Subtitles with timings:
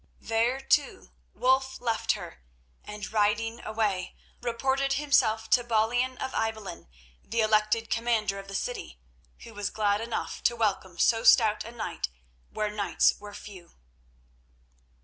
[0.23, 2.41] There, too, Wulf left her,
[2.83, 6.87] and riding away, reported himself to Balian of Ibelin,
[7.23, 8.99] the elected commander of the city,
[9.43, 12.09] who was glad enough to welcome so stout a knight
[12.49, 13.73] where knights were few.